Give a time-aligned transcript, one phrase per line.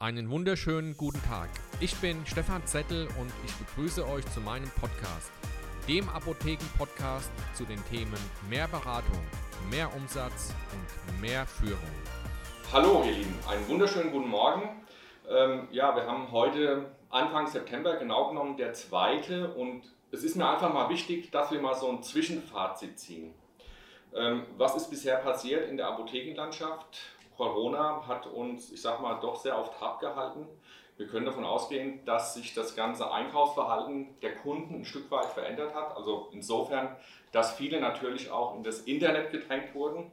[0.00, 1.48] Einen wunderschönen guten Tag.
[1.80, 5.32] Ich bin Stefan Zettel und ich begrüße euch zu meinem Podcast,
[5.88, 8.16] dem Apotheken-Podcast zu den Themen
[8.48, 9.20] mehr Beratung,
[9.68, 11.80] mehr Umsatz und mehr Führung.
[12.72, 14.86] Hallo ihr Lieben, einen wunderschönen guten Morgen.
[15.28, 20.48] Ähm, ja, wir haben heute Anfang September genau genommen der zweite und es ist mir
[20.48, 23.34] einfach mal wichtig, dass wir mal so ein Zwischenfazit ziehen.
[24.14, 27.00] Ähm, was ist bisher passiert in der Apothekenlandschaft?
[27.38, 30.46] Corona hat uns, ich sag mal, doch sehr auf Trab gehalten.
[30.96, 35.72] Wir können davon ausgehen, dass sich das ganze Einkaufsverhalten der Kunden ein Stück weit verändert
[35.72, 35.96] hat.
[35.96, 36.96] Also insofern,
[37.30, 40.10] dass viele natürlich auch in das Internet gedrängt wurden.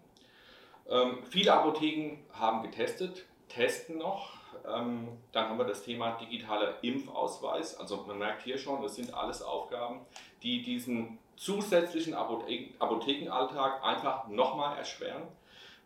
[0.87, 4.33] Ähm, viele Apotheken haben getestet, testen noch.
[4.67, 7.79] Ähm, dann haben wir das Thema digitaler Impfausweis.
[7.79, 10.01] Also man merkt hier schon, das sind alles Aufgaben,
[10.43, 15.23] die diesen zusätzlichen Apothekenalltag einfach nochmal erschweren.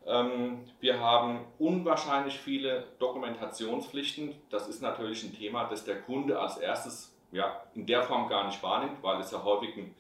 [0.06, 4.34] Ähm, wir haben unwahrscheinlich viele Dokumentationspflichten.
[4.50, 8.46] Das ist natürlich ein Thema, das der Kunde als erstes ja, in der Form gar
[8.48, 9.94] nicht wahrnimmt, weil es ja häufig im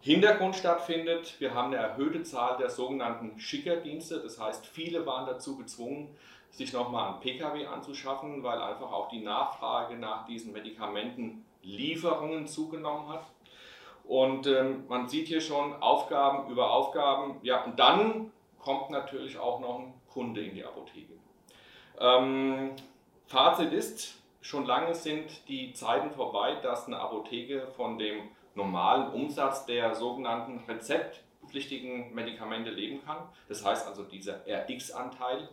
[0.00, 1.34] Hintergrund stattfindet.
[1.40, 4.20] Wir haben eine erhöhte Zahl der sogenannten Schickerdienste.
[4.20, 6.16] Das heißt, viele waren dazu gezwungen,
[6.50, 13.24] sich nochmal einen Pkw anzuschaffen, weil einfach auch die Nachfrage nach diesen Medikamentenlieferungen zugenommen hat.
[14.04, 17.40] Und ähm, man sieht hier schon Aufgaben über Aufgaben.
[17.42, 18.30] Ja, und dann
[18.68, 21.14] kommt natürlich auch noch ein Kunde in die Apotheke.
[21.98, 22.72] Ähm,
[23.26, 29.64] Fazit ist, schon lange sind die Zeiten vorbei, dass eine Apotheke von dem normalen Umsatz
[29.64, 33.16] der sogenannten rezeptpflichtigen Medikamente leben kann.
[33.48, 35.48] Das heißt also dieser RX-Anteil.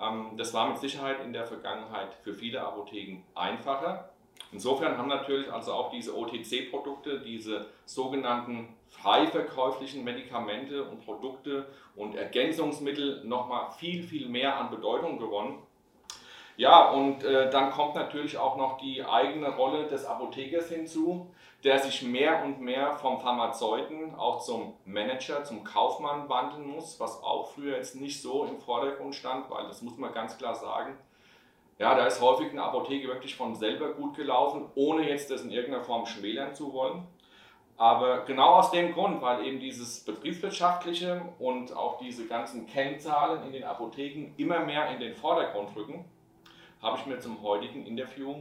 [0.00, 4.08] Ähm, das war mit Sicherheit in der Vergangenheit für viele Apotheken einfacher.
[4.52, 8.68] Insofern haben natürlich also auch diese OTC-Produkte, diese sogenannten
[9.00, 15.58] frei verkäuflichen Medikamente und Produkte und Ergänzungsmittel nochmal viel, viel mehr an Bedeutung gewonnen.
[16.56, 21.80] Ja, und äh, dann kommt natürlich auch noch die eigene Rolle des Apothekers hinzu, der
[21.80, 27.50] sich mehr und mehr vom Pharmazeuten auch zum Manager, zum Kaufmann wandeln muss, was auch
[27.50, 30.96] früher jetzt nicht so im Vordergrund stand, weil das muss man ganz klar sagen,
[31.78, 35.50] ja, da ist häufig eine Apotheke wirklich von selber gut gelaufen, ohne jetzt das in
[35.50, 37.04] irgendeiner Form schmälern zu wollen.
[37.76, 43.52] Aber genau aus dem Grund, weil eben dieses betriebswirtschaftliche und auch diese ganzen Kennzahlen in
[43.52, 46.04] den Apotheken immer mehr in den Vordergrund rücken,
[46.80, 48.36] habe ich mir zum heutigen Interview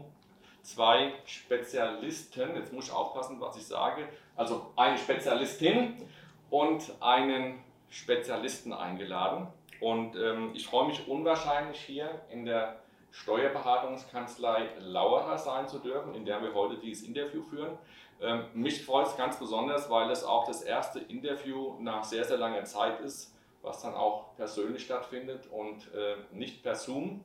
[0.61, 5.95] zwei Spezialisten, jetzt muss ich aufpassen, was ich sage, also eine Spezialistin
[6.49, 9.47] und einen Spezialisten eingeladen.
[9.79, 12.79] Und ähm, ich freue mich unwahrscheinlich hier in der
[13.11, 17.77] Steuerberatungskanzlei Lauerer sein zu dürfen, in der wir heute dieses Interview führen.
[18.23, 22.37] Ähm, mich freut es ganz besonders, weil es auch das erste Interview nach sehr, sehr
[22.37, 27.21] langer Zeit ist, was dann auch persönlich stattfindet und äh, nicht per Zoom.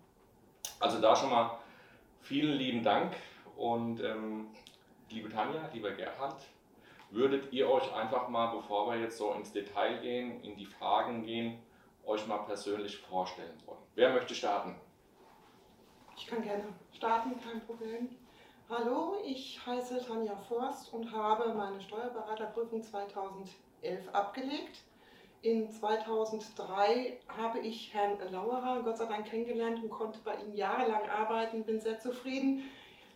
[0.81, 1.59] Also da schon mal
[2.21, 3.15] vielen lieben Dank
[3.57, 4.49] und ähm,
[5.09, 6.43] liebe Tanja, lieber Gerhard,
[7.11, 11.23] würdet ihr euch einfach mal, bevor wir jetzt so ins Detail gehen, in die Fragen
[11.23, 11.63] gehen,
[12.05, 13.79] euch mal persönlich vorstellen wollen?
[13.95, 14.75] Wer möchte starten?
[16.17, 18.09] Ich kann gerne starten, kein Problem.
[18.71, 23.55] Hallo, ich heiße Tanja Forst und habe meine Steuerberaterprüfung 2011
[24.13, 24.83] abgelegt.
[25.41, 31.09] In 2003 habe ich Herrn Lauerer Gott sei Dank kennengelernt und konnte bei ihm jahrelang
[31.09, 32.65] arbeiten, bin sehr zufrieden.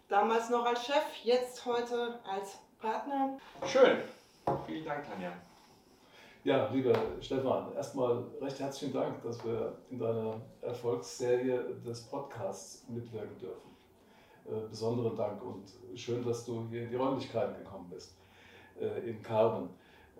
[0.09, 3.37] Damals noch als Chef, jetzt heute als Partner.
[3.67, 3.99] Schön.
[4.67, 5.35] Vielen Dank, Tanja.
[6.45, 13.39] Ja, lieber Stefan, erstmal recht herzlichen Dank, dass wir in deiner Erfolgsserie des Podcasts mitwirken
[13.39, 13.72] dürfen.
[14.45, 15.63] Äh, besonderen Dank und
[15.97, 18.17] schön, dass du hier in die Räumlichkeiten gekommen bist,
[18.81, 19.69] äh, in Carmen.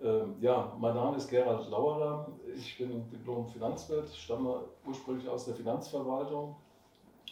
[0.01, 6.55] Ähm, ja, mein Name ist Gerald Lauerer, ich bin Diplom-Finanzwirt, stamme ursprünglich aus der Finanzverwaltung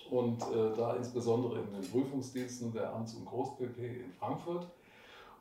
[0.09, 4.67] und äh, da insbesondere in den Prüfungsdiensten der Amts- und Groß-PP in Frankfurt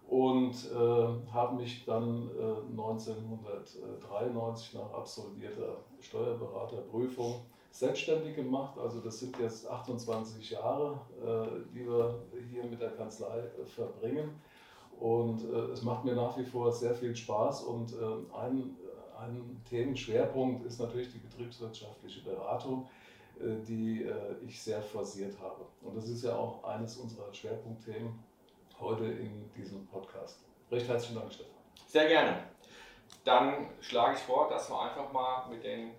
[0.08, 7.40] und äh, habe mich dann äh, 1993 nach absolvierter Steuerberaterprüfung
[7.70, 8.78] selbstständig gemacht.
[8.78, 14.40] Also das sind jetzt 28 Jahre, äh, die wir hier mit der Kanzlei äh, verbringen.
[14.98, 17.94] Und äh, es macht mir nach wie vor sehr viel Spaß und
[18.34, 18.76] ein,
[19.18, 22.88] ein Themenschwerpunkt ist natürlich die betriebswirtschaftliche Beratung
[23.66, 24.06] die
[24.46, 25.64] ich sehr forciert habe.
[25.80, 28.22] Und das ist ja auch eines unserer Schwerpunktthemen
[28.78, 30.40] heute in diesem Podcast.
[30.70, 31.54] Recht herzlichen Dank, Stefan.
[31.86, 32.44] Sehr gerne.
[33.24, 35.92] Dann schlage ich vor, dass wir einfach mal mit den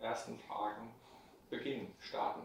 [0.00, 0.90] ersten Fragen
[1.50, 2.42] beginnen, starten.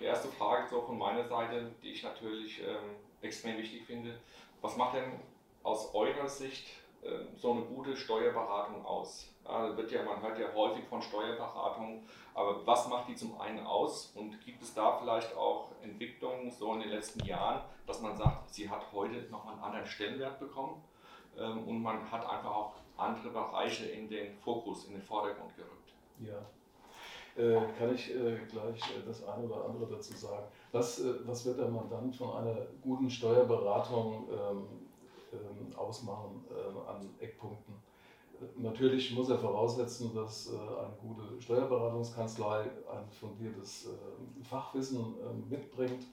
[0.00, 4.18] Die erste Frage so von meiner Seite, die ich natürlich ähm, extrem wichtig finde.
[4.60, 5.20] Was macht denn
[5.62, 6.68] aus eurer Sicht
[7.02, 9.32] ähm, so eine gute Steuerberatung aus?
[9.44, 13.66] Ja, wird ja, man hört ja häufig von Steuerberatung, aber was macht die zum einen
[13.66, 18.16] aus und gibt es da vielleicht auch Entwicklungen so in den letzten Jahren, dass man
[18.16, 20.84] sagt, sie hat heute nochmal einen anderen Stellenwert bekommen
[21.38, 25.94] ähm, und man hat einfach auch andere Bereiche in den Fokus, in den Vordergrund gerückt?
[26.20, 26.44] Ja,
[27.78, 30.46] kann ich äh, gleich äh, das eine oder andere dazu sagen.
[30.72, 34.66] Was, was wird der Mandant von einer guten Steuerberatung ähm,
[35.32, 36.44] ähm, ausmachen
[36.86, 37.74] an Eckpunkten?
[38.56, 43.88] Natürlich muss er voraussetzen, dass eine gute Steuerberatungskanzlei ein fundiertes
[44.48, 45.16] Fachwissen
[45.50, 46.06] mitbringt.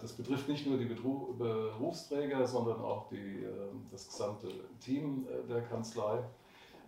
[0.00, 3.46] Das betrifft nicht nur die Berufsträger, sondern auch die,
[3.88, 4.48] das gesamte
[4.80, 6.24] Team der Kanzlei.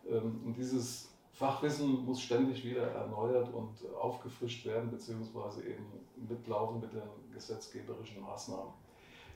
[0.09, 1.10] Ähm, dieses
[1.41, 5.87] Fachwissen muss ständig wieder erneuert und aufgefrischt werden, beziehungsweise eben
[6.29, 7.01] mitlaufen mit den
[7.33, 8.75] gesetzgeberischen Maßnahmen.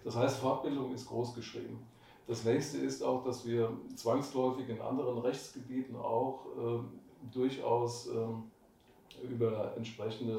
[0.05, 1.79] Das heißt, Fortbildung ist groß geschrieben.
[2.27, 9.75] Das nächste ist auch, dass wir zwangsläufig in anderen Rechtsgebieten auch äh, durchaus äh, über
[9.75, 10.39] entsprechende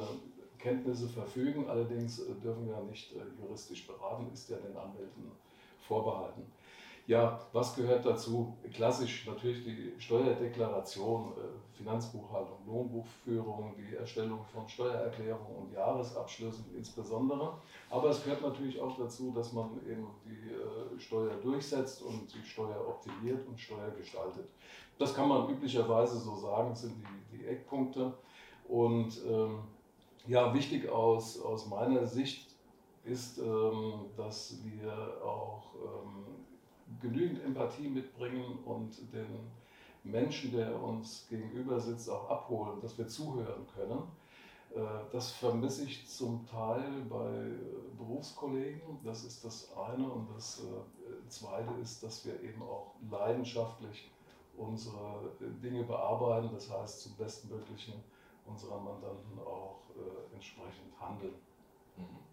[0.58, 1.68] Kenntnisse verfügen.
[1.68, 5.32] Allerdings äh, dürfen wir nicht äh, juristisch beraten, ist ja den Anwälten
[5.80, 6.42] vorbehalten.
[7.06, 8.56] Ja, was gehört dazu?
[8.72, 17.58] Klassisch natürlich die Steuerdeklaration, äh, Finanzbuchhaltung, Lohnbuchführung, die Erstellung von Steuererklärungen und Jahresabschlüssen insbesondere.
[17.90, 22.44] Aber es gehört natürlich auch dazu, dass man eben die äh, Steuer durchsetzt und die
[22.44, 24.48] Steuer optimiert und Steuer gestaltet.
[24.98, 28.14] Das kann man üblicherweise so sagen, sind die, die Eckpunkte.
[28.66, 29.60] Und ähm,
[30.26, 32.56] ja, wichtig aus, aus meiner Sicht
[33.04, 36.25] ist, ähm, dass wir auch ähm,
[37.00, 39.50] genügend Empathie mitbringen und den
[40.04, 44.02] Menschen, der uns gegenüber sitzt, auch abholen, dass wir zuhören können.
[44.74, 44.80] Äh,
[45.12, 47.50] das vermisse ich zum Teil bei
[47.96, 48.98] Berufskollegen.
[49.04, 50.08] Das ist das eine.
[50.08, 54.10] Und das äh, zweite ist, dass wir eben auch leidenschaftlich
[54.56, 55.32] unsere
[55.62, 56.50] Dinge bearbeiten.
[56.52, 57.94] Das heißt, zum bestmöglichen
[58.46, 61.34] unserer Mandanten auch äh, entsprechend handeln.
[61.96, 62.25] Mhm.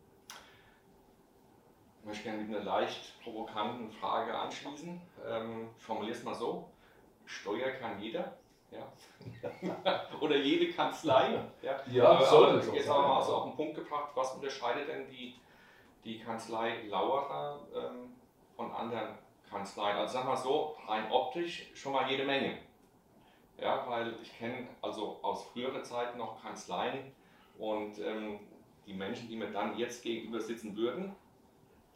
[2.03, 5.01] Ich möchte gerne mit einer leicht provokanten Frage anschließen.
[5.25, 6.69] Ähm, ich formuliere es mal so:
[7.25, 8.33] Steuer kann jeder.
[8.69, 8.91] Ja.
[10.19, 11.39] Oder jede Kanzlei.
[11.61, 14.89] Ja, ja aber, aber jetzt haben wir mal so auf den Punkt gebracht, was unterscheidet
[14.89, 15.35] denn die,
[16.03, 18.13] die Kanzlei Lauerer ähm,
[18.57, 19.17] von anderen
[19.49, 19.95] Kanzleien?
[19.95, 22.57] Also sagen wir so, rein optisch schon mal jede Menge.
[23.57, 27.13] Ja, weil ich kenne also aus früheren Zeiten noch Kanzleien
[27.57, 28.41] und ähm,
[28.85, 31.15] die Menschen, die mir dann jetzt gegenüber sitzen würden,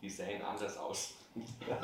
[0.01, 1.13] die sehen anders aus.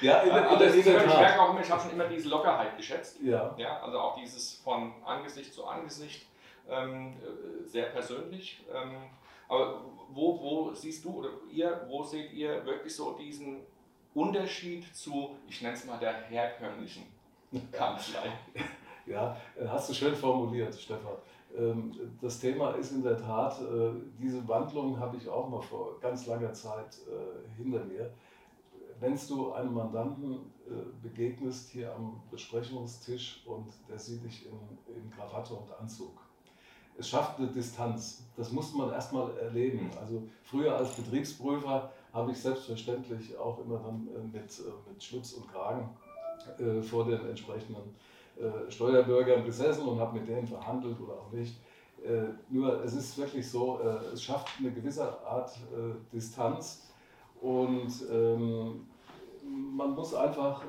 [0.00, 2.76] ja, in, in, in der, ich merke auch immer, ich habe schon immer diese Lockerheit
[2.76, 3.18] geschätzt.
[3.20, 3.54] Ja.
[3.56, 3.80] ja.
[3.80, 6.26] Also auch dieses von Angesicht zu Angesicht,
[6.68, 8.64] ähm, äh, sehr persönlich.
[8.72, 9.10] Ähm,
[9.48, 13.60] aber wo, wo siehst du oder ihr, wo seht ihr wirklich so diesen
[14.14, 17.06] Unterschied zu, ich nenne es mal der herkömmlichen
[17.72, 18.32] Kanzlei?
[19.06, 19.36] Ja,
[19.68, 21.12] hast du schön formuliert, Stefan.
[21.56, 25.98] Ähm, das Thema ist in der Tat, äh, diese Wandlung habe ich auch mal vor
[26.00, 28.12] ganz langer Zeit äh, hinter mir.
[28.98, 30.72] Wenn du einem Mandanten äh,
[31.02, 36.12] begegnest hier am Besprechungstisch und der sieht dich in, in Krawatte und Anzug,
[36.98, 38.26] es schafft eine Distanz.
[38.36, 39.90] Das muss man erstmal erleben.
[40.00, 45.90] Also früher als Betriebsprüfer habe ich selbstverständlich auch immer dann mit, mit Schlips und Kragen
[46.80, 47.94] vor den entsprechenden
[48.38, 51.56] äh, Steuerbürgern besessen und habe mit denen verhandelt oder auch nicht.
[52.04, 55.52] Äh, nur es ist wirklich so, äh, es schafft eine gewisse Art
[56.12, 56.86] Distanz
[57.40, 58.86] und ähm,
[59.42, 60.62] man muss einfach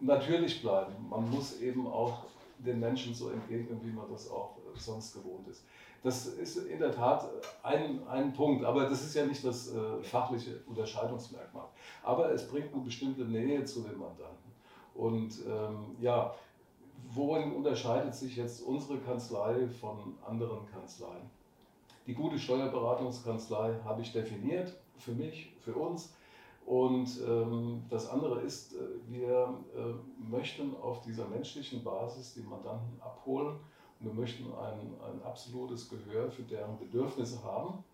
[0.00, 0.92] natürlich bleiben.
[1.08, 2.24] Man muss eben auch
[2.58, 5.64] den Menschen so entgegnen, wie man das auch sonst gewohnt ist.
[6.02, 7.28] Das ist in der Tat
[7.62, 11.66] ein, ein Punkt, aber das ist ja nicht das äh, fachliche Unterscheidungsmerkmal.
[12.02, 14.52] Aber es bringt eine bestimmte Nähe zu den Mandanten.
[14.94, 16.34] Und ähm, ja,
[17.14, 21.30] worin unterscheidet sich jetzt unsere Kanzlei von anderen Kanzleien?
[22.06, 26.14] Die gute Steuerberatungskanzlei habe ich definiert für mich, für uns.
[26.64, 33.00] Und ähm, das andere ist, äh, wir äh, möchten auf dieser menschlichen Basis die Mandanten
[33.00, 33.56] abholen
[34.00, 37.84] und wir möchten ein, ein absolutes Gehör für deren Bedürfnisse haben.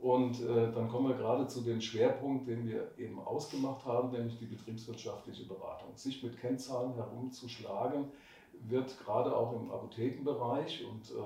[0.00, 4.38] Und äh, dann kommen wir gerade zu dem Schwerpunkt, den wir eben ausgemacht haben, nämlich
[4.38, 5.90] die betriebswirtschaftliche Beratung.
[5.94, 8.04] Sich mit Kennzahlen herumzuschlagen,
[8.66, 11.22] wird gerade auch im Apothekenbereich, und äh,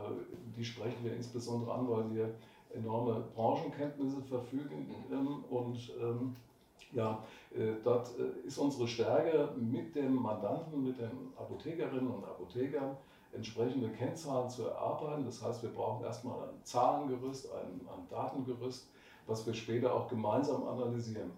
[0.57, 2.35] die sprechen wir insbesondere an, weil wir
[2.75, 4.95] enorme Branchenkenntnisse verfügen.
[5.11, 6.37] Ähm, und ähm,
[6.93, 7.23] ja,
[7.55, 12.97] äh, dort äh, ist unsere Stärke mit dem Mandanten, mit den Apothekerinnen und Apothekern,
[13.33, 15.25] entsprechende Kennzahlen zu erarbeiten.
[15.25, 18.89] Das heißt, wir brauchen erstmal ein Zahlengerüst, ein, ein Datengerüst,
[19.27, 21.31] was wir später auch gemeinsam analysieren.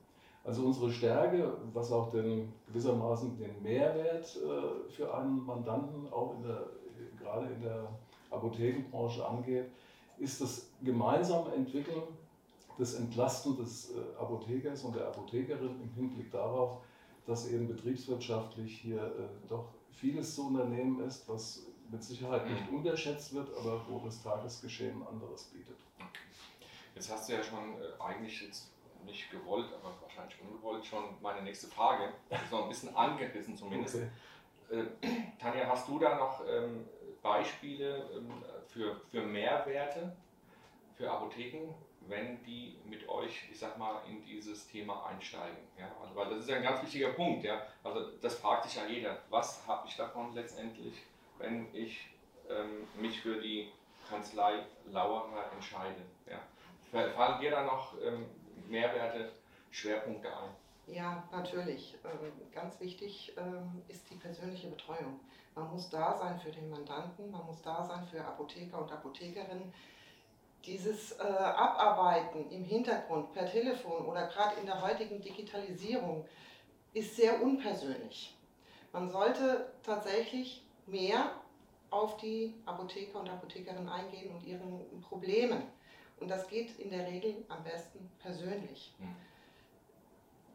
[0.45, 6.43] Also unsere Stärke, was auch den, gewissermaßen den Mehrwert äh, für einen Mandanten auch in
[6.43, 6.67] der,
[7.19, 7.89] gerade in der
[8.31, 9.71] Apothekenbranche angeht,
[10.19, 12.03] ist das gemeinsame Entwickeln
[12.79, 16.83] des Entlasten des äh, Apothekers und der Apothekerin im Hinblick darauf,
[17.27, 23.33] dass eben betriebswirtschaftlich hier äh, doch vieles zu unternehmen ist, was mit Sicherheit nicht unterschätzt
[23.33, 25.77] wird, aber wo das Tagesgeschehen anderes bietet.
[26.95, 28.71] Jetzt hast du ja schon eigentlich jetzt
[29.05, 32.13] nicht gewollt, aber wahrscheinlich ungewollt schon meine nächste Frage,
[32.51, 33.97] so ein bisschen angerissen zumindest.
[33.97, 34.09] Okay.
[34.71, 34.85] Äh,
[35.39, 36.89] Tanja, hast du da noch ähm,
[37.23, 40.17] Beispiele ähm, für, für Mehrwerte
[40.97, 41.75] für Apotheken,
[42.07, 45.57] wenn die mit euch, ich sag mal, in dieses Thema einsteigen?
[45.79, 45.91] Ja?
[46.01, 47.45] Also, weil das ist ja ein ganz wichtiger Punkt.
[47.45, 47.63] Ja?
[47.83, 49.19] Also das fragt sich ja jeder.
[49.31, 50.95] Was habe ich davon letztendlich,
[51.39, 52.09] wenn ich
[52.49, 53.73] ähm, mich für die
[54.09, 56.03] Kanzlei Lauerer entscheide?
[56.27, 56.41] Ja?
[56.91, 58.27] Fallen dir da noch ähm,
[58.69, 59.33] Mehrwerte,
[59.71, 60.51] Schwerpunkte ein?
[60.87, 61.97] Ja, natürlich.
[62.05, 65.21] Ähm, ganz wichtig ähm, ist die persönliche Betreuung.
[65.55, 69.73] Man muss da sein für den Mandanten, man muss da sein für Apotheker und Apothekerinnen.
[70.65, 76.27] Dieses äh, Abarbeiten im Hintergrund per Telefon oder gerade in der heutigen Digitalisierung
[76.93, 78.35] ist sehr unpersönlich.
[78.93, 81.33] Man sollte tatsächlich mehr
[81.91, 85.63] auf die Apotheker und Apothekerinnen eingehen und ihren Problemen.
[86.21, 88.95] Und das geht in der Regel am besten persönlich.
[88.99, 89.17] Mhm.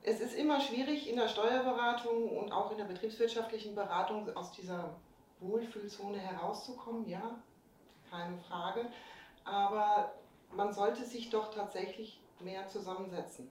[0.01, 4.95] Es ist immer schwierig in der Steuerberatung und auch in der betriebswirtschaftlichen Beratung aus dieser
[5.41, 7.41] Wohlfühlzone herauszukommen, ja,
[8.09, 8.85] keine Frage.
[9.43, 10.13] Aber
[10.51, 13.49] man sollte sich doch tatsächlich mehr zusammensetzen.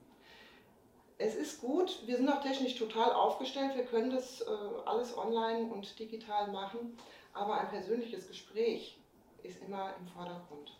[1.17, 4.45] Es ist gut, wir sind auch technisch total aufgestellt, wir können das äh,
[4.85, 6.97] alles online und digital machen,
[7.33, 8.97] aber ein persönliches Gespräch
[9.43, 10.77] ist immer im Vordergrund.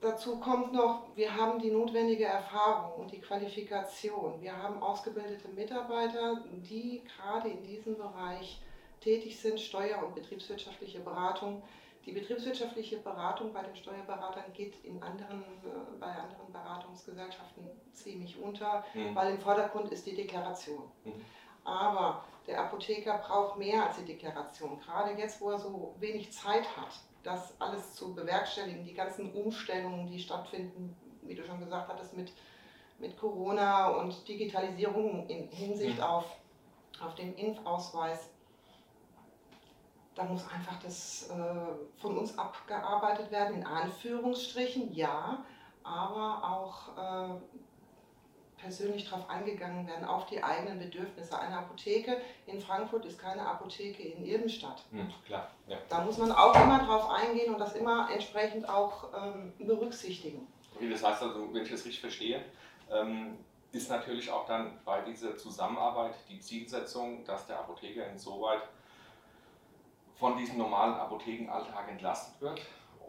[0.00, 4.40] Dazu kommt noch, wir haben die notwendige Erfahrung und die Qualifikation.
[4.40, 8.60] Wir haben ausgebildete Mitarbeiter, die gerade in diesem Bereich
[9.00, 11.62] tätig sind, Steuer- und betriebswirtschaftliche Beratung.
[12.06, 18.84] Die betriebswirtschaftliche Beratung bei den Steuerberatern geht in anderen, äh, bei anderen Beratungsgesellschaften ziemlich unter,
[18.94, 19.14] mhm.
[19.16, 20.84] weil im Vordergrund ist die Deklaration.
[21.04, 21.24] Mhm.
[21.68, 24.80] Aber der Apotheker braucht mehr als die Deklaration.
[24.80, 30.06] Gerade jetzt, wo er so wenig Zeit hat, das alles zu bewerkstelligen, die ganzen Umstellungen,
[30.06, 32.32] die stattfinden, wie du schon gesagt hattest, mit,
[32.98, 36.24] mit Corona und Digitalisierung in Hinsicht auf,
[37.02, 38.30] auf den Impfausweis.
[40.14, 45.44] Da muss einfach das äh, von uns abgearbeitet werden, in Anführungsstrichen, ja,
[45.84, 47.40] aber auch äh,
[48.58, 51.38] persönlich darauf eingegangen werden, auf die eigenen Bedürfnisse.
[51.38, 54.82] Eine Apotheke in Frankfurt ist keine Apotheke in Irdenstadt.
[54.90, 55.78] Hm, klar, ja.
[55.88, 60.46] Da muss man auch immer darauf eingehen und das immer entsprechend auch ähm, berücksichtigen.
[60.74, 62.44] Okay, das heißt also, wenn ich das richtig verstehe,
[62.90, 63.38] ähm,
[63.72, 68.62] ist natürlich auch dann bei dieser Zusammenarbeit die Zielsetzung, dass der Apotheker insoweit
[70.18, 72.60] von diesem normalen Apothekenalltag entlastet wird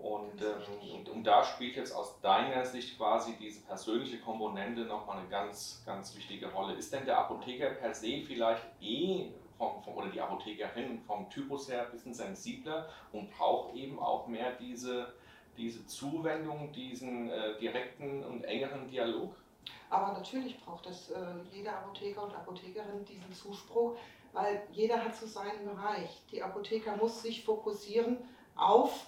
[0.02, 5.28] und, ähm, und, da spielt jetzt aus deiner Sicht quasi diese persönliche Komponente nochmal eine
[5.30, 6.74] ganz, ganz wichtige Rolle.
[6.74, 11.70] Ist denn der Apotheker per se vielleicht eh vom, vom, oder die Apothekerin vom Typus
[11.70, 15.14] her ein bisschen sensibler und braucht eben auch mehr diese,
[15.58, 19.36] diese Zuwendung, diesen äh, direkten und engeren Dialog?
[19.90, 21.18] Aber natürlich braucht es äh,
[21.52, 23.98] jeder Apotheker und Apothekerin diesen Zuspruch,
[24.34, 26.22] weil jeder hat so seinen Bereich.
[26.32, 28.18] Die Apotheker muss sich fokussieren
[28.56, 29.08] auf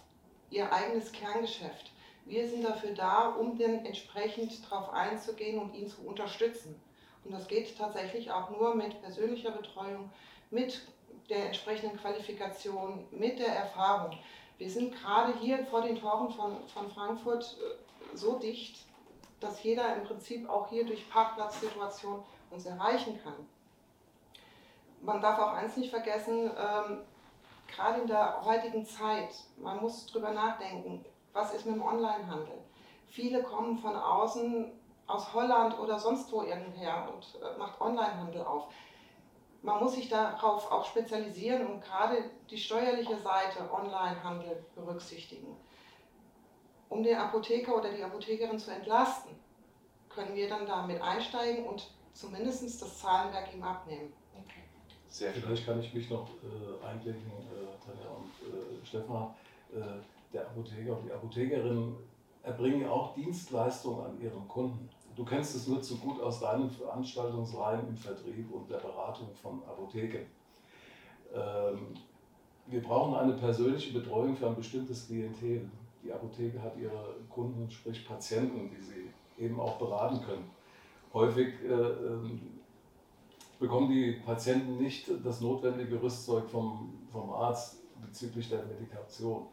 [0.51, 1.91] ihr eigenes Kerngeschäft.
[2.25, 6.79] Wir sind dafür da, um dann entsprechend darauf einzugehen und ihn zu unterstützen.
[7.23, 10.11] Und das geht tatsächlich auch nur mit persönlicher Betreuung,
[10.49, 10.81] mit
[11.29, 14.17] der entsprechenden Qualifikation, mit der Erfahrung.
[14.57, 18.85] Wir sind gerade hier vor den Toren von, von Frankfurt äh, so dicht,
[19.39, 23.33] dass jeder im Prinzip auch hier durch Parkplatzsituation uns erreichen kann.
[25.01, 26.99] Man darf auch eins nicht vergessen, ähm,
[27.71, 32.59] gerade in der heutigen Zeit, man muss drüber nachdenken, was ist mit dem Onlinehandel?
[33.07, 34.71] Viele kommen von außen,
[35.07, 38.67] aus Holland oder sonst wo irgendher und äh, macht Onlinehandel auf.
[39.61, 45.55] Man muss sich darauf auch spezialisieren und gerade die steuerliche Seite Onlinehandel berücksichtigen.
[46.89, 49.31] Um den Apotheker oder die Apothekerin zu entlasten,
[50.09, 54.13] können wir dann damit einsteigen und zumindest das Zahlenwerk ihm abnehmen.
[55.11, 59.27] Sehr Vielleicht kann ich mich noch äh, einblicken, äh, Tanja und äh, Stefan.
[59.73, 59.99] Äh,
[60.33, 61.97] der Apotheker und die Apothekerin
[62.43, 64.89] erbringen auch Dienstleistungen an ihren Kunden.
[65.13, 69.61] Du kennst es nur zu gut aus deinen Veranstaltungsreihen im Vertrieb und der Beratung von
[69.63, 70.25] Apotheken.
[71.35, 71.87] Ähm,
[72.67, 75.69] wir brauchen eine persönliche Betreuung für ein bestimmtes Klientel.
[76.05, 80.49] Die Apotheke hat ihre Kunden, sprich Patienten, die sie eben auch beraten können.
[81.13, 82.60] häufig äh, ähm,
[83.61, 89.45] bekommen die Patienten nicht das notwendige Rüstzeug vom, vom Arzt bezüglich der Medikation.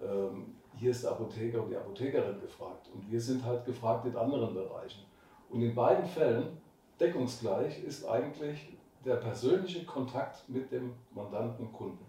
[0.00, 4.14] Ähm, hier ist der Apotheker und die Apothekerin gefragt und wir sind halt gefragt in
[4.14, 5.04] anderen Bereichen.
[5.48, 6.58] Und in beiden Fällen
[7.00, 12.04] deckungsgleich ist eigentlich der persönliche Kontakt mit dem Mandanten Kunden.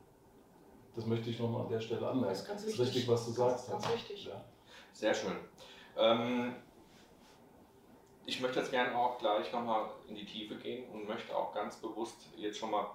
[0.95, 2.27] Das möchte ich nochmal an der Stelle anmerken.
[2.27, 2.81] Das ist, ganz wichtig.
[2.81, 3.69] ist richtig, was du sagst.
[3.69, 4.25] Ganz, ganz wichtig.
[4.25, 4.43] Ja.
[4.91, 5.37] Sehr schön.
[5.97, 6.55] Ähm,
[8.27, 11.77] ich möchte jetzt gerne auch gleich nochmal in die Tiefe gehen und möchte auch ganz
[11.77, 12.91] bewusst jetzt schon mal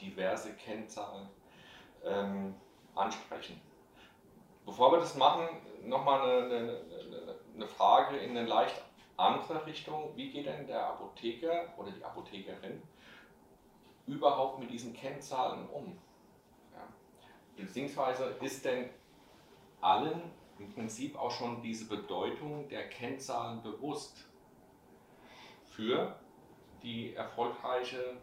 [0.00, 1.28] diverse Kennzahlen
[2.04, 2.54] ähm,
[2.94, 3.60] ansprechen.
[4.64, 5.48] Bevor wir das machen,
[5.82, 8.80] nochmal eine, eine, eine Frage in eine leicht
[9.16, 10.12] andere Richtung.
[10.14, 12.80] Wie geht denn der Apotheker oder die Apothekerin
[14.06, 15.98] überhaupt mit diesen Kennzahlen um?
[16.72, 16.86] Ja.
[17.56, 18.90] Beziehungsweise ist denn
[19.80, 20.22] allen
[20.60, 24.28] im Prinzip auch schon diese Bedeutung der Kennzahlen bewusst?
[25.74, 26.16] Für
[26.82, 28.16] die erfolgreiche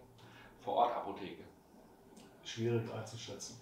[0.61, 1.43] Vorortapotheke?
[2.43, 3.59] Schwierig einzuschätzen.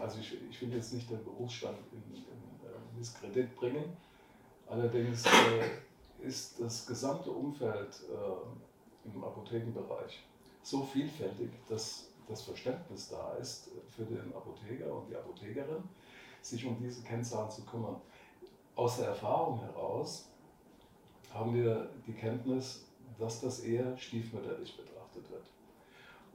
[0.00, 3.96] Also ich, ich will jetzt nicht den Berufsstand in, in äh, Misskredit bringen.
[4.68, 10.22] Allerdings äh, ist das gesamte Umfeld äh, im Apothekenbereich
[10.62, 15.82] so vielfältig, dass das Verständnis da ist für den Apotheker und die Apothekerin,
[16.42, 17.96] sich um diese Kennzahlen zu kümmern.
[18.76, 20.28] Aus der Erfahrung heraus
[21.34, 22.84] haben wir die Kenntnis,
[23.20, 25.44] dass das eher stiefmütterlich betrachtet wird.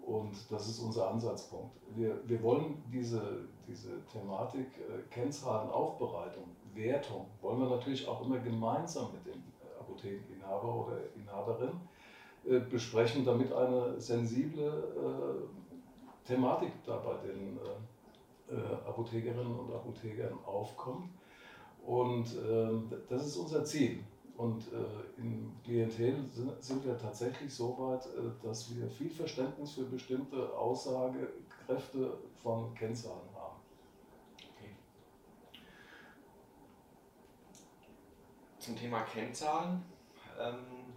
[0.05, 1.75] Und das ist unser Ansatzpunkt.
[1.95, 3.21] Wir, wir wollen diese,
[3.67, 6.43] diese Thematik äh, Kennzahlen, Aufbereitung,
[6.75, 9.41] Wertung, wollen wir natürlich auch immer gemeinsam mit dem
[9.79, 11.71] Apothekeninhaber oder Inhaberin
[12.47, 20.37] äh, besprechen, damit eine sensible äh, Thematik da bei den äh, äh Apothekerinnen und Apothekern
[20.45, 21.09] aufkommt.
[21.83, 24.03] Und ähm, das ist unser Ziel.
[24.37, 29.73] Und äh, im Klientel sind, sind, wir tatsächlich so weit, äh, dass wir viel Verständnis
[29.73, 33.55] für bestimmte Aussagekräfte von Kennzahlen haben.
[34.35, 34.75] Okay.
[38.59, 39.81] Zum Thema Kennzahlen,
[40.37, 40.93] ähm,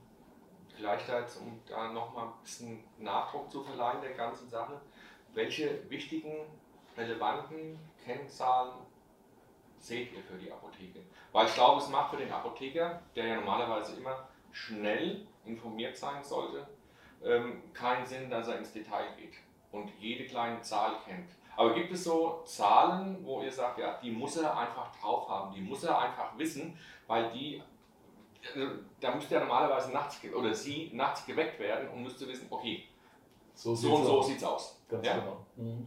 [0.76, 4.80] vielleicht als, um da nochmal ein bisschen Nachdruck zu verleihen der ganzen Sache,
[5.32, 6.38] welche wichtigen,
[6.96, 8.72] relevanten Kennzahlen
[9.78, 11.00] seht ihr für die Apotheke?
[11.32, 16.22] Weil ich glaube, es macht für den Apotheker, der ja normalerweise immer schnell informiert sein
[16.22, 16.66] sollte,
[17.24, 19.34] ähm, keinen Sinn, dass er ins Detail geht
[19.72, 21.30] und jede kleine Zahl kennt.
[21.56, 25.52] Aber gibt es so Zahlen, wo ihr sagt, ja, die muss er einfach drauf haben,
[25.52, 27.60] die muss er einfach wissen, weil die,
[28.54, 32.84] also, da müsste er normalerweise nachts oder sie nachts geweckt werden und müsste wissen, okay,
[33.54, 34.80] so, so und so sieht es aus.
[34.88, 35.18] Ganz ja?
[35.18, 35.44] genau.
[35.56, 35.86] Mhm.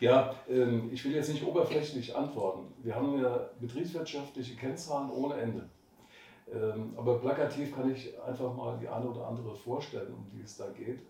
[0.00, 2.72] Ja, ähm, ich will jetzt nicht oberflächlich antworten.
[2.82, 5.68] Wir haben ja betriebswirtschaftliche Kennzahlen ohne Ende.
[6.52, 10.56] Ähm, aber plakativ kann ich einfach mal die eine oder andere vorstellen, um die es
[10.56, 11.00] da geht.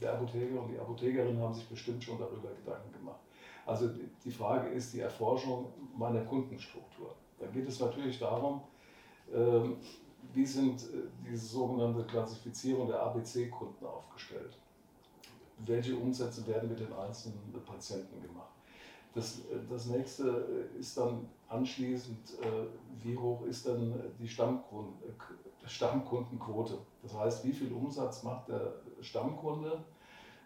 [0.00, 3.20] Der Apotheker und die Apothekerin haben sich bestimmt schon darüber Gedanken gemacht.
[3.66, 3.90] Also
[4.24, 7.14] die Frage ist die Erforschung meiner Kundenstruktur.
[7.38, 8.62] Da geht es natürlich darum,
[9.32, 9.76] ähm,
[10.32, 14.56] wie sind äh, diese sogenannte Klassifizierung der ABC-Kunden aufgestellt
[15.58, 18.50] welche Umsätze werden mit den einzelnen Patienten gemacht.
[19.14, 20.24] Das, das nächste
[20.78, 24.94] ist dann anschließend, äh, wie hoch ist dann die Stammkunden,
[25.66, 26.78] Stammkundenquote.
[27.02, 29.84] Das heißt, wie viel Umsatz macht der Stammkunde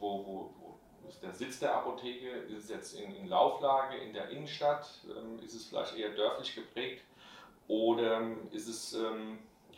[0.00, 2.28] wo, wo, wo ist der Sitz der Apotheke?
[2.28, 4.86] Ist es jetzt in, in Lauflage, in der Innenstadt?
[5.04, 7.04] Ähm, ist es vielleicht eher dörflich geprägt?
[7.68, 8.96] Oder ist es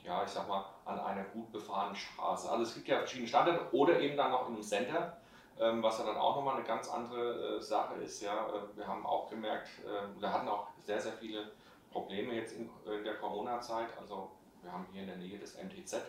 [0.04, 2.50] ja, ich sag mal, an einer gut befahrenen Straße.
[2.50, 5.19] Also es gibt ja verschiedene Standorte oder eben dann noch in einem Center, ähm,
[5.82, 8.22] was ja dann auch nochmal eine ganz andere äh, Sache ist.
[8.22, 8.48] Ja.
[8.48, 11.50] Äh, wir haben auch gemerkt, äh, wir hatten auch sehr, sehr viele
[11.90, 13.88] Probleme jetzt in, in der Corona-Zeit.
[13.98, 14.30] Also
[14.62, 16.00] wir haben hier in der Nähe das MTZ,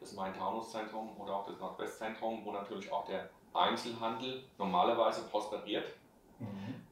[0.00, 5.86] das Main-Taunus-Zentrum oder auch das Nordwestzentrum, wo natürlich auch der Einzelhandel normalerweise prosperiert.
[6.38, 6.86] Mhm.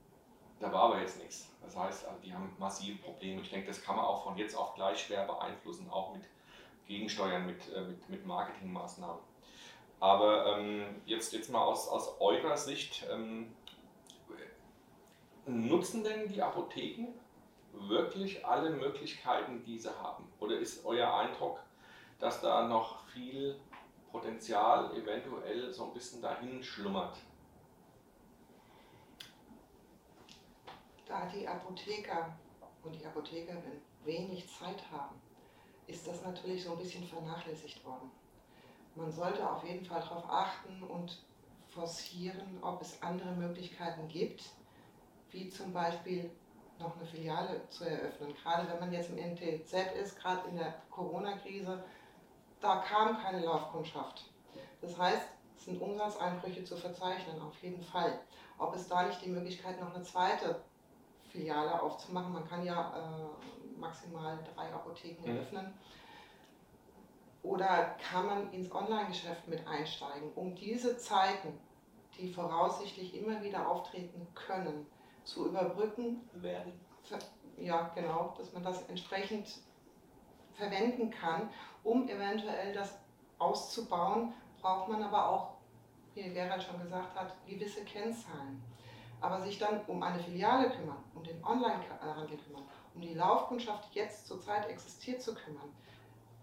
[0.58, 1.48] Da war aber jetzt nichts.
[1.62, 3.42] Das heißt, also die haben massive Probleme.
[3.42, 6.22] Ich denke, das kann man auch von jetzt auf gleich schwer beeinflussen, auch mit
[6.86, 9.18] gegensteuern mit, äh, mit, mit Marketingmaßnahmen.
[9.98, 13.54] Aber ähm, jetzt, jetzt mal aus, aus eurer Sicht, ähm,
[15.46, 17.08] nutzen denn die Apotheken
[17.72, 20.30] wirklich alle Möglichkeiten, die sie haben?
[20.40, 21.60] Oder ist euer Eindruck,
[22.18, 23.58] dass da noch viel
[24.10, 27.18] Potenzial eventuell so ein bisschen dahin schlummert?
[31.06, 32.36] Da die Apotheker
[32.82, 35.20] und die Apothekerinnen wenig Zeit haben,
[35.86, 38.10] ist das natürlich so ein bisschen vernachlässigt worden.
[38.96, 41.22] Man sollte auf jeden Fall darauf achten und
[41.68, 44.44] forcieren, ob es andere Möglichkeiten gibt,
[45.30, 46.30] wie zum Beispiel
[46.78, 48.34] noch eine Filiale zu eröffnen.
[48.42, 51.84] Gerade wenn man jetzt im NTZ ist, gerade in der Corona-Krise,
[52.60, 54.24] da kam keine Laufkundschaft.
[54.80, 55.28] Das heißt,
[55.58, 58.20] es sind Umsatzeinbrüche zu verzeichnen, auf jeden Fall.
[58.58, 60.62] Ob es da nicht die Möglichkeit noch eine zweite
[61.30, 65.36] Filiale aufzumachen, man kann ja äh, maximal drei Apotheken mhm.
[65.36, 65.74] eröffnen?
[67.46, 71.56] Oder kann man ins Online-Geschäft mit einsteigen, um diese Zeiten,
[72.18, 74.84] die voraussichtlich immer wieder auftreten können,
[75.22, 76.28] zu überbrücken?
[76.32, 76.72] Werden.
[77.56, 79.60] Ja, genau, dass man das entsprechend
[80.54, 81.48] verwenden kann,
[81.84, 82.98] um eventuell das
[83.38, 85.54] auszubauen, braucht man aber auch,
[86.14, 88.60] wie Gerald schon gesagt hat, gewisse Kennzahlen.
[89.20, 94.26] Aber sich dann um eine Filiale kümmern, um den Online-Handel kümmern, um die Laufkundschaft jetzt
[94.26, 95.72] zurzeit existiert zu kümmern,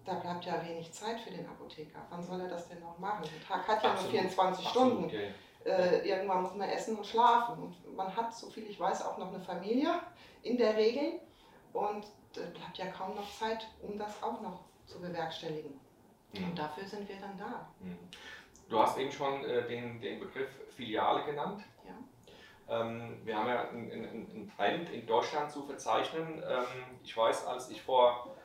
[0.05, 1.99] da bleibt ja wenig Zeit für den Apotheker.
[2.09, 3.23] Wann soll er das denn noch machen?
[3.23, 4.13] Der Tag hat ja Absolut.
[4.13, 5.05] nur 24 Absolut, Stunden.
[5.05, 5.33] Okay.
[5.65, 7.63] Äh, irgendwann muss man essen und schlafen.
[7.63, 9.99] Und man hat, so viel ich weiß, auch noch eine Familie
[10.41, 11.19] in der Regel.
[11.71, 15.79] Und da bleibt ja kaum noch Zeit, um das auch noch zu bewerkstelligen.
[16.33, 16.43] Mhm.
[16.43, 17.67] Und dafür sind wir dann da.
[17.79, 17.97] Mhm.
[18.69, 21.63] Du hast eben schon äh, den, den Begriff Filiale genannt.
[22.69, 26.41] Ähm, wir haben ja einen, einen, Trend in Deutschland zu verzeichnen.
[26.47, 26.65] Ähm,
[27.03, 28.35] ich weiß, als ich vor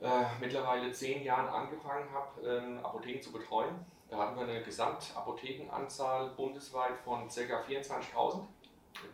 [0.00, 3.74] äh, mittlerweile zehn Jahren angefangen habe, ähm, Apotheken zu betreuen,
[4.08, 7.62] da hatten wir eine Gesamtapothekenanzahl bundesweit von ca.
[7.62, 8.40] 24.000.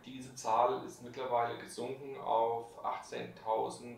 [0.05, 3.97] Diese Zahl ist mittlerweile gesunken auf 18.800,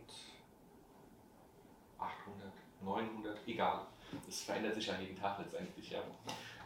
[2.81, 3.81] 900, egal.
[4.25, 5.91] Das verändert sich ja jeden Tag letztendlich.
[5.91, 5.99] Ja.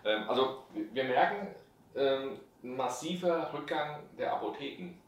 [0.05, 1.55] Ähm, also wir merken,
[1.95, 5.00] ähm, massiver Rückgang der Apotheken.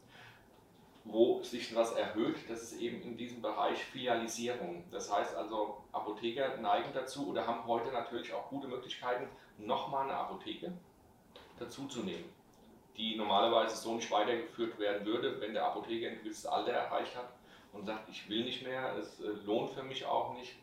[1.05, 4.85] Wo sich was erhöht, das ist eben in diesem Bereich Filialisierung.
[4.89, 10.15] Das heißt also, Apotheker neigen dazu oder haben heute natürlich auch gute Möglichkeiten, nochmal eine
[10.15, 10.71] Apotheke
[11.59, 12.25] dazuzunehmen,
[12.97, 17.33] die normalerweise so nicht weitergeführt werden würde, wenn der Apotheker ein gewisses Alter erreicht hat
[17.73, 20.55] und sagt, ich will nicht mehr, es äh, lohnt für mich auch nicht.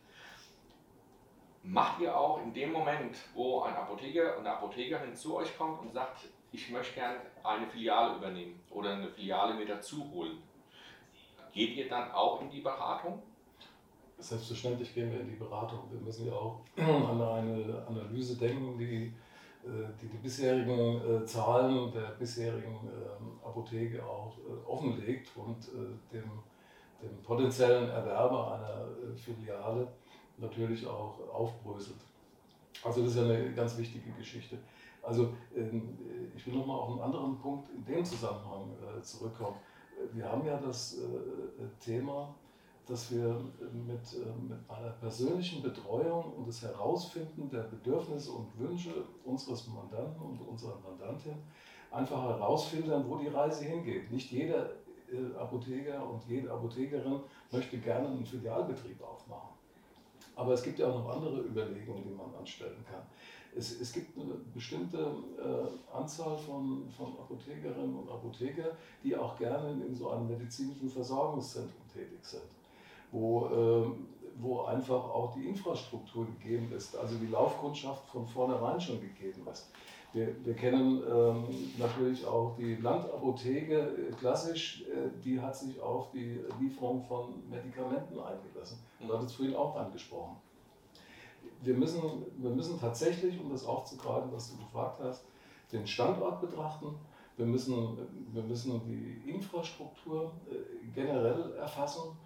[1.62, 5.80] Macht ihr auch in dem Moment, wo ein Apotheker und eine Apothekerin zu euch kommt
[5.82, 10.38] und sagt, ich möchte gerne eine Filiale übernehmen oder eine Filiale mir dazu holen.
[11.52, 13.22] Geht ihr dann auch in die Beratung?
[14.18, 15.80] Selbstverständlich gehen wir in die Beratung.
[15.90, 19.12] Wir müssen ja auch an eine Analyse denken, die
[19.62, 19.68] äh,
[20.00, 25.68] die, die bisherigen äh, Zahlen der bisherigen ähm, Apotheke auch äh, offenlegt und
[26.12, 26.24] dem,
[27.02, 29.86] dem potenziellen Erwerber einer Filiale
[30.38, 32.00] natürlich auch aufbröselt.
[32.82, 34.56] Also das ist ja eine ganz wichtige Geschichte.
[35.02, 35.96] Also ähm,
[36.36, 39.56] ich will nochmal auf einen anderen Punkt in dem Zusammenhang äh, zurückkommen.
[40.12, 42.34] Wir haben ja das äh, Thema,
[42.86, 43.40] dass wir
[43.86, 50.22] mit, äh, mit einer persönlichen Betreuung und das Herausfinden der Bedürfnisse und Wünsche unseres Mandanten
[50.22, 51.34] und unserer Mandantin
[51.90, 54.10] einfach herausfiltern, wo die Reise hingeht.
[54.10, 54.70] Nicht jeder
[55.36, 59.50] Apotheker und jede Apothekerin möchte gerne einen Filialbetrieb aufmachen.
[60.36, 63.02] Aber es gibt ja auch noch andere Überlegungen, die man anstellen kann
[63.56, 69.84] es, es gibt eine bestimmte äh, Anzahl von, von Apothekerinnen und Apotheker, die auch gerne
[69.84, 72.42] in so einem medizinischen Versorgungszentrum tätig sind,
[73.10, 73.90] wo äh,
[74.42, 79.70] wo einfach auch die Infrastruktur gegeben ist, also die Laufkundschaft von vornherein schon gegeben ist.
[80.12, 81.44] Wir, wir kennen ähm,
[81.78, 88.18] natürlich auch die Landapotheke äh, klassisch, äh, die hat sich auf die Lieferung von Medikamenten
[88.18, 88.80] eingelassen.
[88.98, 90.36] Du hattest vorhin auch angesprochen.
[91.62, 92.00] Wir müssen,
[92.38, 95.24] wir müssen tatsächlich, um das aufzugreifen, was du gefragt hast,
[95.72, 96.94] den Standort betrachten.
[97.36, 97.98] Wir müssen,
[98.32, 102.16] wir müssen die Infrastruktur äh, generell erfassen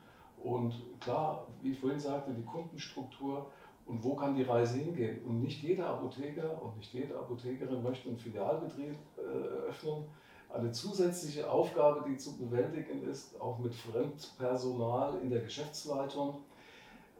[0.43, 3.51] und klar, wie ich vorhin sagte, die Kundenstruktur
[3.87, 5.25] und wo kann die Reise hingehen.
[5.25, 9.21] Und nicht jeder Apotheker und nicht jede Apothekerin möchte einen Filialbetrieb äh,
[9.69, 10.05] öffnen.
[10.51, 16.45] Eine zusätzliche Aufgabe, die zu bewältigen ist, auch mit Fremdpersonal in der Geschäftsleitung.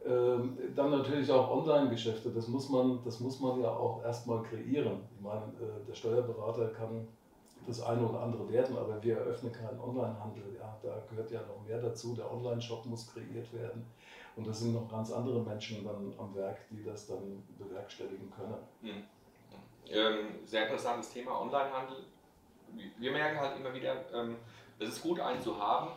[0.05, 5.01] Ähm, dann natürlich auch Online-Geschäfte, das, muss man, das muss man ja auch erstmal kreieren.
[5.15, 7.07] Ich meine, äh, der Steuerberater kann
[7.65, 10.43] das eine oder andere werden, aber wir eröffnen keinen Online-Handel.
[10.59, 12.13] Ja, da gehört ja noch mehr dazu.
[12.13, 13.83] Der Online-Shop muss kreiert werden.
[14.35, 18.57] Und das sind noch ganz andere Menschen dann am Werk, die das dann bewerkstelligen können.
[18.81, 19.03] Mhm.
[19.87, 21.97] Ähm, sehr interessantes Thema Onlinehandel.
[22.99, 24.35] Wir merken halt immer wieder, ähm,
[24.77, 25.91] es ist gut, einen zu haben,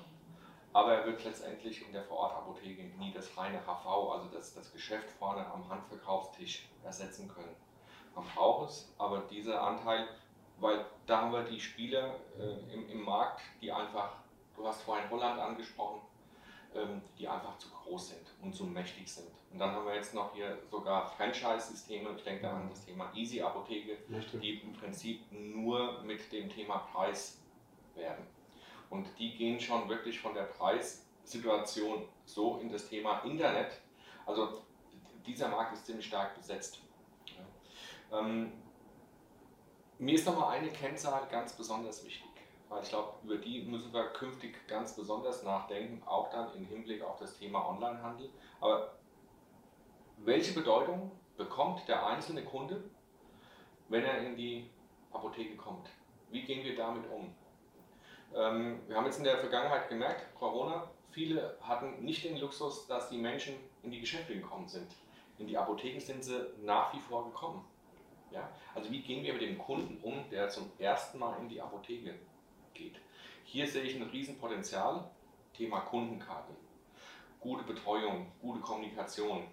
[0.79, 5.11] aber er wird letztendlich in der Vorortapotheke nie das reine HV, also das, das Geschäft
[5.11, 7.57] vorne am Handverkaufstisch ersetzen können.
[8.15, 10.07] Man braucht es, aber dieser Anteil,
[10.61, 14.19] weil da haben wir die Spieler äh, im, im Markt, die einfach,
[14.55, 16.01] du hast vorhin Holland angesprochen,
[16.77, 19.33] ähm, die einfach zu groß sind und zu mächtig sind.
[19.51, 23.43] Und dann haben wir jetzt noch hier sogar Franchise-Systeme, ich denke an das Thema Easy
[23.43, 23.97] Apotheke,
[24.41, 27.41] die im Prinzip nur mit dem Thema Preis
[27.97, 28.38] werden.
[28.91, 33.81] Und die gehen schon wirklich von der Preissituation so in das Thema Internet.
[34.27, 34.63] Also
[35.27, 36.81] dieser Markt ist ziemlich stark besetzt.
[37.27, 38.19] Ja.
[38.19, 38.53] Ähm,
[39.99, 42.29] mir ist nochmal eine Kennzahl ganz besonders wichtig
[42.69, 47.03] weil ich glaube, über die müssen wir künftig ganz besonders nachdenken, auch dann im Hinblick
[47.03, 48.31] auf das Thema Onlinehandel.
[48.61, 48.93] Aber
[50.19, 52.85] welche Bedeutung bekommt der einzelne Kunde,
[53.89, 54.69] wenn er in die
[55.13, 55.89] Apotheke kommt?
[56.31, 57.35] Wie gehen wir damit um?
[58.35, 63.09] Ähm, wir haben jetzt in der Vergangenheit gemerkt, Corona, viele hatten nicht den Luxus, dass
[63.09, 64.91] die Menschen in die Geschäfte gekommen sind.
[65.39, 67.65] In die Apotheken sind sie nach wie vor gekommen.
[68.31, 68.49] Ja?
[68.75, 72.15] Also wie gehen wir mit dem Kunden um, der zum ersten Mal in die Apotheke
[72.75, 72.97] geht.
[73.45, 75.11] Hier sehe ich ein Riesenpotenzial,
[75.55, 76.53] Thema Kundenkarte,
[77.41, 79.45] gute Betreuung, gute Kommunikation,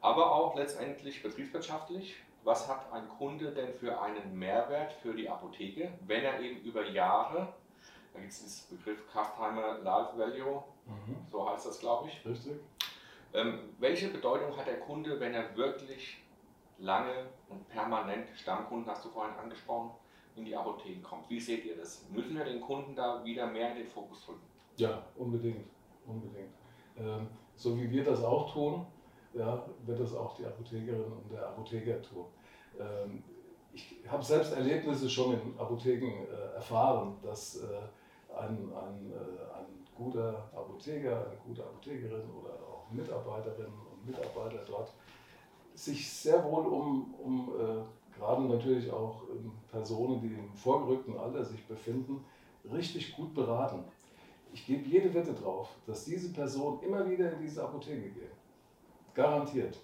[0.00, 2.16] aber auch letztendlich betriebswirtschaftlich.
[2.42, 6.88] Was hat ein Kunde denn für einen Mehrwert für die Apotheke, wenn er eben über
[6.88, 7.52] Jahre,
[8.12, 11.16] da gibt es diesen Begriff Customer Life Value, mhm.
[11.30, 12.24] so heißt das glaube ich.
[12.24, 12.54] Richtig.
[13.32, 16.18] Ähm, welche Bedeutung hat der Kunde, wenn er wirklich
[16.78, 19.92] lange und permanent Stammkunden, hast du vorhin angesprochen,
[20.36, 21.28] in die Apotheken kommt.
[21.28, 22.06] Wie seht ihr das?
[22.10, 24.42] Müssen wir den Kunden da wieder mehr in den Fokus drücken?
[24.76, 25.66] Ja, unbedingt.
[26.06, 26.52] unbedingt.
[26.96, 28.86] Ähm, so wie wir das auch tun,
[29.34, 32.26] ja, wird das auch die Apothekerin und der Apotheker tun.
[32.78, 33.22] Ähm,
[33.72, 37.82] ich habe selbst Erlebnisse schon in Apotheken äh, erfahren, dass äh,
[38.36, 44.92] ein, ein, äh, ein guter Apotheker, eine gute Apothekerin oder auch Mitarbeiterinnen und Mitarbeiter dort
[45.74, 51.44] sich sehr wohl um, um äh, gerade natürlich auch ähm, Personen, die im vorgerückten Alter
[51.44, 52.24] sich befinden,
[52.70, 53.84] richtig gut beraten.
[54.52, 58.30] Ich gebe jede Wette drauf, dass diese Personen immer wieder in diese Apotheke gehen.
[59.14, 59.78] Garantiert.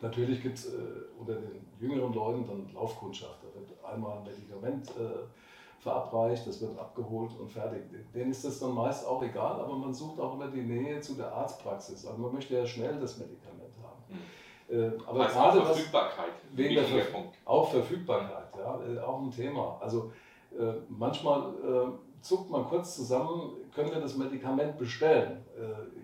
[0.00, 0.78] Natürlich gibt es äh,
[1.18, 3.38] unter den jüngeren Leuten dann Laufkundschaft.
[3.42, 5.24] Da wird einmal ein Medikament äh,
[5.82, 7.82] verabreicht, das wird abgeholt und fertig.
[8.14, 11.14] Denen ist das dann meist auch egal, aber man sucht auch immer die Nähe zu
[11.14, 12.06] der Arztpraxis.
[12.06, 14.02] Also man möchte ja schnell das Medikament haben.
[14.08, 14.74] Mhm.
[14.76, 16.32] Äh, aber also gerade Verfügbarkeit.
[16.52, 17.36] Wegen der Ver Punkt.
[17.44, 19.76] Auch Verfügbarkeit, ja, äh, auch ein Thema.
[19.80, 20.12] Also
[20.56, 21.54] äh, manchmal
[22.20, 25.44] zuckt man kurz zusammen, können wir das Medikament bestellen?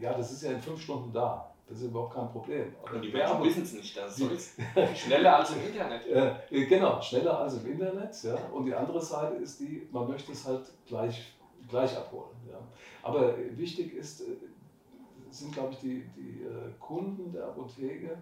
[0.00, 1.54] Ja, das ist ja in fünf Stunden da.
[1.68, 2.74] Das ist überhaupt kein Problem.
[2.82, 4.58] Aber die Menschen wissen es nicht, dass es so ist.
[4.96, 6.06] schneller als im Internet.
[6.06, 8.22] Äh, genau, schneller als im Internet.
[8.22, 8.36] Ja.
[8.52, 11.34] Und die andere Seite ist die, man möchte es halt gleich,
[11.68, 12.30] gleich abholen.
[12.50, 12.58] Ja.
[13.02, 14.24] Aber wichtig ist,
[15.30, 16.46] sind, glaube ich, die, die
[16.80, 18.16] Kunden der Apotheke,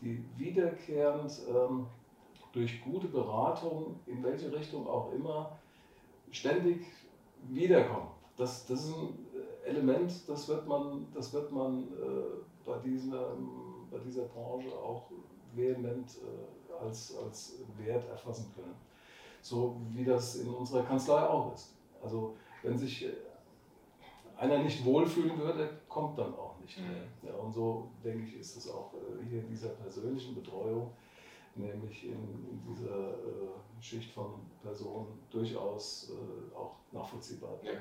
[0.00, 1.86] die wiederkehrend ähm,
[2.52, 5.58] durch gute Beratung, in welche Richtung auch immer,
[6.30, 6.84] ständig
[7.48, 8.08] wiederkommen.
[8.36, 9.26] Das, das ist ein
[9.64, 13.36] Element, das wird man, das wird man äh, bei, dieser,
[13.90, 15.10] bei dieser Branche auch
[15.54, 18.74] vehement äh, als, als Wert erfassen können.
[19.40, 21.74] So wie das in unserer Kanzlei auch ist.
[22.02, 23.08] Also wenn sich
[24.36, 26.88] einer nicht wohlfühlen würde, kommt dann auch nicht mehr.
[26.88, 27.28] Mhm.
[27.28, 30.92] Ja, und so denke ich, ist es auch äh, hier in dieser persönlichen Betreuung,
[31.56, 37.58] nämlich in, in dieser äh, Schicht von Personen durchaus äh, auch nachvollziehbar.
[37.62, 37.72] Ja.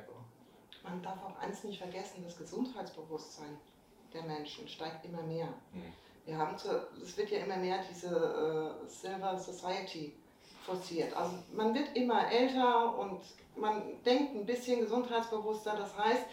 [0.83, 3.57] Man darf auch eins nicht vergessen, das Gesundheitsbewusstsein.
[4.13, 5.47] Der Menschen steigt immer mehr.
[5.73, 5.93] Mhm.
[6.25, 6.69] Wir haben zu,
[7.01, 10.13] es wird ja immer mehr diese äh, Silver Society
[10.65, 11.15] forciert.
[11.15, 13.21] Also man wird immer älter und
[13.55, 15.75] man denkt ein bisschen gesundheitsbewusster.
[15.77, 16.25] Das heißt,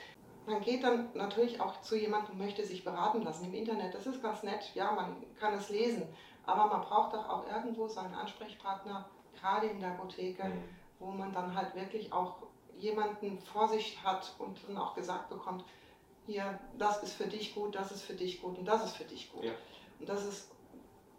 [0.47, 3.95] man geht dann natürlich auch zu jemandem und möchte sich beraten lassen im Internet.
[3.95, 6.03] Das ist ganz nett, ja, man kann es lesen.
[6.45, 9.09] Aber man braucht doch auch irgendwo seinen Ansprechpartner,
[9.41, 10.63] gerade in der Apotheke, Mhm.
[10.99, 12.37] wo man dann halt wirklich auch
[12.79, 15.65] jemanden vor sich hat und dann auch gesagt bekommt,
[16.27, 19.05] hier, das ist für dich gut, das ist für dich gut und das ist für
[19.05, 19.45] dich gut.
[19.45, 19.53] Ja.
[20.01, 20.51] Und das ist,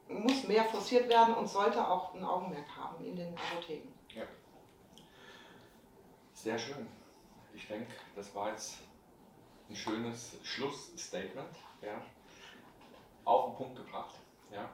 [0.08, 3.96] muss mehr forciert werden und sollte auch ein Augenmerk haben in den Apotheken.
[6.46, 6.86] Sehr schön.
[7.56, 8.78] Ich denke, das war jetzt
[9.68, 11.56] ein schönes Schlussstatement.
[11.82, 12.00] Ja.
[13.24, 14.14] Auf den Punkt gebracht.
[14.52, 14.70] Ja.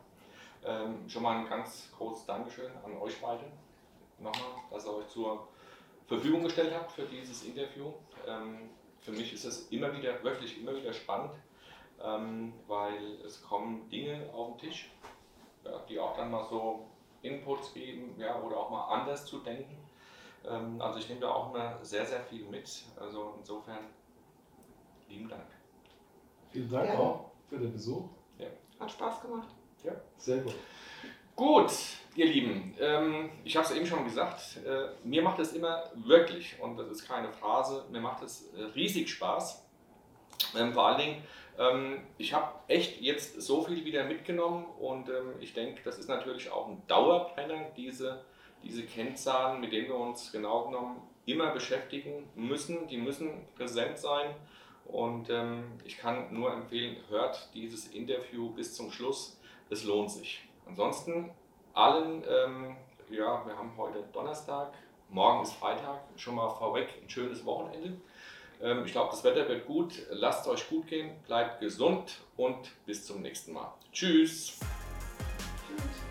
[0.66, 3.46] Ähm, schon mal ein ganz großes Dankeschön an euch beide.
[4.20, 5.48] Nochmal, dass ihr euch zur
[6.08, 7.94] Verfügung gestellt habt für dieses Interview.
[8.28, 8.70] Ähm,
[9.02, 11.32] für mich ist es immer wieder, wirklich immer wieder spannend,
[12.04, 14.92] ähm, weil es kommen Dinge auf den Tisch,
[15.64, 16.88] ja, die auch dann mal so
[17.22, 19.78] Inputs geben ja, oder auch mal anders zu denken.
[20.46, 22.84] Ähm, also ich nehme da auch immer sehr, sehr viel mit.
[23.00, 23.86] Also insofern
[25.10, 25.46] lieben Dank.
[26.50, 27.00] Vielen Dank Gerne.
[27.00, 28.10] auch für den Besuch.
[28.80, 29.48] Hat Spaß gemacht.
[30.18, 30.56] Sehr gut.
[31.42, 31.72] Gut,
[32.16, 36.56] ihr Lieben, ähm, ich habe es eben schon gesagt, äh, mir macht es immer wirklich,
[36.62, 39.68] und das ist keine Phrase, mir macht es äh, riesig Spaß.
[40.56, 41.24] Ähm, vor allen Dingen,
[41.58, 46.10] ähm, ich habe echt jetzt so viel wieder mitgenommen und ähm, ich denke, das ist
[46.10, 48.24] natürlich auch ein Dauerbrenner, diese,
[48.62, 52.88] diese Kennzahlen, mit denen wir uns genau genommen immer beschäftigen müssen.
[52.88, 54.36] Die müssen präsent sein
[54.86, 59.40] und ähm, ich kann nur empfehlen, hört dieses Interview bis zum Schluss,
[59.72, 60.44] es lohnt sich.
[60.72, 61.32] Ansonsten
[61.74, 62.78] allen, ähm,
[63.10, 64.72] ja, wir haben heute Donnerstag,
[65.10, 68.00] morgen ist Freitag, schon mal vorweg ein schönes Wochenende.
[68.62, 73.06] Ähm, ich glaube, das Wetter wird gut, lasst euch gut gehen, bleibt gesund und bis
[73.06, 73.74] zum nächsten Mal.
[73.92, 74.60] Tschüss!
[75.68, 76.11] Tschüss.